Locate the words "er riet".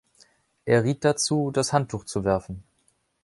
0.65-1.05